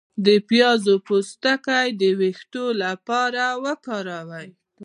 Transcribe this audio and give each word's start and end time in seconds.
د 0.25 0.27
پیاز 0.49 0.83
پوستکی 1.05 1.87
د 2.01 2.03
ویښتو 2.19 2.65
لپاره 2.83 3.43
وکاروئ 3.63 4.47